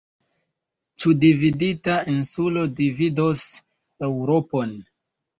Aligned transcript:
Ĉu 1.01 1.11
dividita 1.23 1.97
insulo 2.13 2.63
dividos 2.79 3.43
Eŭropon? 4.09 4.73